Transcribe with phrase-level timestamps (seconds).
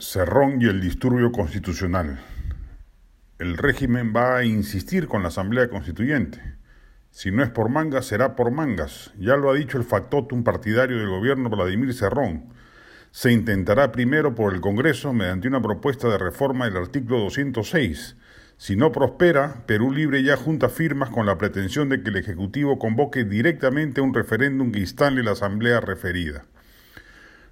[0.00, 2.20] Cerrón y el disturbio constitucional.
[3.40, 6.40] El régimen va a insistir con la Asamblea Constituyente.
[7.10, 9.12] Si no es por mangas, será por mangas.
[9.18, 12.52] Ya lo ha dicho el factotum partidario del gobierno Vladimir Cerrón.
[13.10, 18.16] Se intentará primero por el Congreso mediante una propuesta de reforma del artículo 206.
[18.56, 22.78] Si no prospera, Perú Libre ya junta firmas con la pretensión de que el Ejecutivo
[22.78, 26.44] convoque directamente un referéndum que instale la Asamblea referida.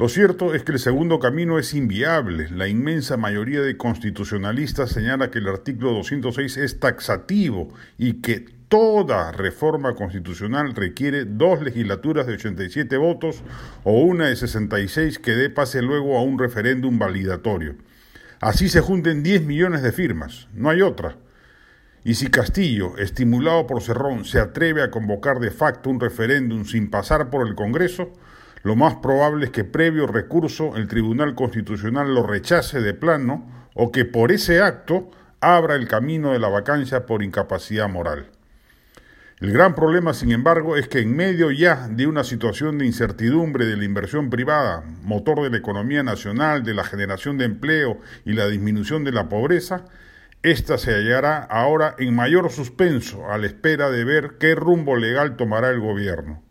[0.00, 2.48] Lo cierto es que el segundo camino es inviable.
[2.48, 9.30] La inmensa mayoría de constitucionalistas señala que el artículo 206 es taxativo y que toda
[9.30, 13.42] reforma constitucional requiere dos legislaturas de 87 votos
[13.84, 17.74] o una de 66 que dé pase luego a un referéndum validatorio.
[18.40, 21.18] Así se junten 10 millones de firmas, no hay otra.
[22.04, 26.88] Y si Castillo, estimulado por Cerrón, se atreve a convocar de facto un referéndum sin
[26.88, 28.14] pasar por el Congreso,
[28.62, 33.90] lo más probable es que previo recurso el Tribunal Constitucional lo rechace de plano o
[33.90, 38.26] que por ese acto abra el camino de la vacancia por incapacidad moral.
[39.40, 43.64] El gran problema, sin embargo, es que en medio ya de una situación de incertidumbre
[43.64, 48.34] de la inversión privada, motor de la economía nacional, de la generación de empleo y
[48.34, 49.86] la disminución de la pobreza,
[50.42, 55.36] esta se hallará ahora en mayor suspenso a la espera de ver qué rumbo legal
[55.36, 56.42] tomará el gobierno.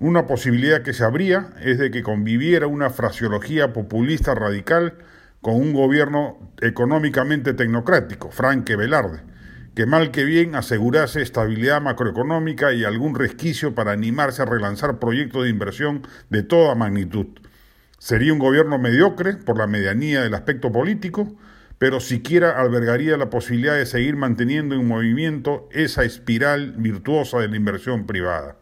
[0.00, 4.94] Una posibilidad que se abría es de que conviviera una fraseología populista radical
[5.40, 9.20] con un gobierno económicamente tecnocrático, Franque Velarde,
[9.76, 15.44] que mal que bien asegurase estabilidad macroeconómica y algún resquicio para animarse a relanzar proyectos
[15.44, 17.26] de inversión de toda magnitud.
[17.98, 21.36] Sería un gobierno mediocre por la medianía del aspecto político,
[21.78, 27.56] pero siquiera albergaría la posibilidad de seguir manteniendo en movimiento esa espiral virtuosa de la
[27.56, 28.56] inversión privada.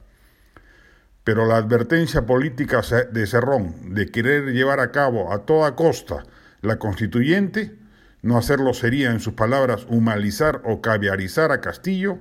[1.24, 6.24] Pero la advertencia política de Cerrón de querer llevar a cabo a toda costa
[6.62, 7.78] la constituyente,
[8.22, 12.18] no hacerlo sería, en sus palabras, humanizar o caviarizar a Castillo,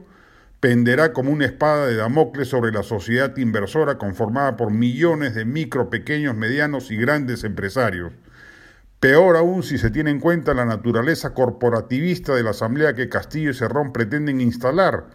[0.59, 5.89] penderá como una espada de Damocles sobre la sociedad inversora conformada por millones de micro,
[5.89, 8.13] pequeños, medianos y grandes empresarios.
[9.00, 13.50] Peor aún si se tiene en cuenta la naturaleza corporativista de la asamblea que Castillo
[13.50, 15.07] y Cerrón pretenden instalar,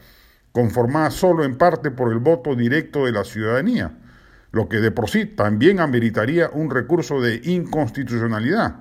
[0.56, 3.92] conformada solo en parte por el voto directo de la ciudadanía,
[4.52, 8.76] lo que de por sí también ameritaría un recurso de inconstitucionalidad.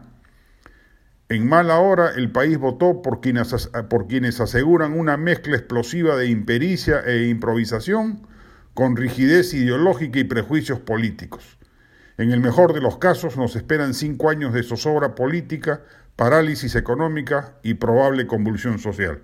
[1.27, 6.29] En mala hora el país votó por quienes, por quienes aseguran una mezcla explosiva de
[6.29, 8.25] impericia e improvisación
[8.73, 11.57] con rigidez ideológica y prejuicios políticos.
[12.17, 15.81] En el mejor de los casos nos esperan cinco años de zozobra política,
[16.15, 19.23] parálisis económica y probable convulsión social.